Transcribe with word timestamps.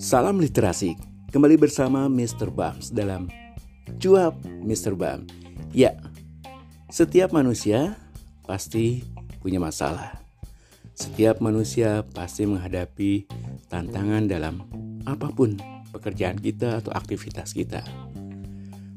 Salam 0.00 0.40
literasi. 0.40 0.96
Kembali 1.28 1.60
bersama 1.60 2.08
Mr. 2.08 2.48
Bams 2.48 2.88
dalam 2.88 3.28
Cuap 4.00 4.32
Mr. 4.64 4.96
Bam. 4.96 5.28
Ya, 5.76 5.92
setiap 6.88 7.36
manusia 7.36 8.00
pasti 8.48 9.04
punya 9.44 9.60
masalah. 9.60 10.24
Setiap 10.96 11.44
manusia 11.44 12.00
pasti 12.16 12.48
menghadapi 12.48 13.28
tantangan 13.68 14.24
dalam 14.24 14.64
apa 15.04 15.28
pun 15.36 15.60
pekerjaan 15.92 16.40
kita 16.40 16.80
atau 16.80 16.96
aktivitas 16.96 17.52
kita. 17.52 17.84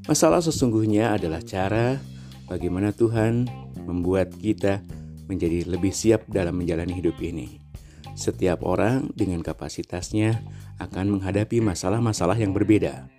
Masalah 0.08 0.40
sesungguhnya 0.40 1.20
adalah 1.20 1.44
cara 1.44 2.00
bagaimana 2.48 2.96
Tuhan 2.96 3.52
membuat 3.84 4.32
kita 4.40 4.80
menjadi 5.28 5.68
lebih 5.68 5.92
siap 5.92 6.24
dalam 6.32 6.56
menjalani 6.56 6.96
hidup 6.96 7.20
ini. 7.20 7.63
Setiap 8.14 8.62
orang 8.62 9.10
dengan 9.18 9.42
kapasitasnya 9.42 10.46
akan 10.78 11.18
menghadapi 11.18 11.58
masalah-masalah 11.66 12.38
yang 12.38 12.54
berbeda. 12.54 13.10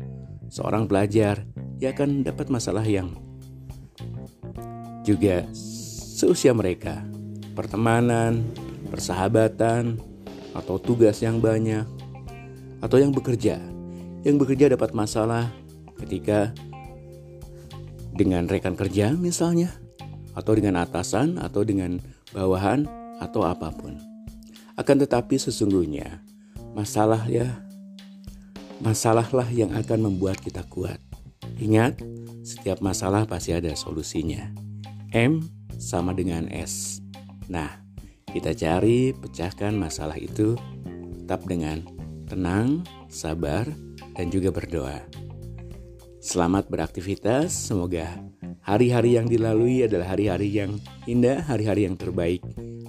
Seorang 0.55 0.87
pelajar 0.87 1.43
ia 1.83 1.91
akan 1.91 2.23
dapat 2.23 2.47
masalah 2.47 2.87
yang 2.87 3.11
juga 5.03 5.45
seusia 5.53 6.55
mereka, 6.55 7.03
pertemanan, 7.59 8.47
persahabatan, 8.89 9.99
atau 10.55 10.79
tugas 10.79 11.19
yang 11.21 11.43
banyak, 11.43 11.85
atau 12.79 12.97
yang 13.03 13.11
bekerja. 13.11 13.59
Yang 14.23 14.47
bekerja 14.47 14.73
dapat 14.79 14.95
masalah 14.95 15.51
ketika 16.01 16.55
dengan 18.15 18.47
rekan 18.47 18.79
kerja 18.79 19.13
misalnya, 19.13 19.75
atau 20.39 20.55
dengan 20.55 20.81
atasan, 20.81 21.37
atau 21.43 21.67
dengan 21.67 21.99
bawahan, 22.31 22.87
atau 23.19 23.43
apa 23.43 23.75
pun. 23.75 24.14
Akan 24.75 24.99
tetapi 24.99 25.39
sesungguhnya 25.39 26.19
masalah 26.75 27.31
ya 27.31 27.63
masalahlah 28.83 29.47
yang 29.55 29.71
akan 29.71 30.11
membuat 30.11 30.43
kita 30.43 30.67
kuat. 30.67 30.99
Ingat, 31.63 32.03
setiap 32.43 32.83
masalah 32.83 33.23
pasti 33.23 33.55
ada 33.55 33.71
solusinya. 33.79 34.51
M 35.15 35.47
sama 35.79 36.11
dengan 36.11 36.51
S. 36.51 36.99
Nah, 37.47 37.71
kita 38.35 38.51
cari 38.51 39.15
pecahkan 39.15 39.79
masalah 39.79 40.19
itu 40.19 40.59
tetap 41.23 41.47
dengan 41.47 41.87
tenang, 42.27 42.83
sabar, 43.07 43.71
dan 44.19 44.27
juga 44.35 44.51
berdoa. 44.51 45.07
Selamat 46.19 46.67
beraktivitas, 46.67 47.55
semoga 47.55 48.11
hari-hari 48.67 49.23
yang 49.23 49.31
dilalui 49.31 49.87
adalah 49.87 50.19
hari-hari 50.19 50.51
yang 50.51 50.83
indah, 51.07 51.47
hari-hari 51.47 51.87
yang 51.87 51.95
terbaik 51.95 52.43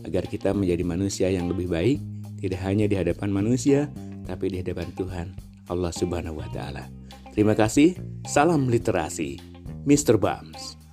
agar 0.05 0.29
kita 0.29 0.53
menjadi 0.53 0.85
manusia 0.85 1.27
yang 1.33 1.49
lebih 1.49 1.67
baik, 1.67 1.97
tidak 2.37 2.61
hanya 2.61 2.85
di 2.85 2.93
hadapan 2.93 3.33
manusia, 3.33 3.89
tapi 4.29 4.53
di 4.53 4.61
hadapan 4.61 4.87
Tuhan, 4.93 5.27
Allah 5.67 5.89
Subhanahu 5.89 6.37
wa 6.37 6.49
Ta'ala. 6.53 6.85
Terima 7.33 7.57
kasih, 7.57 7.97
salam 8.23 8.69
literasi, 8.69 9.41
Mr. 9.83 10.21
Bams. 10.21 10.84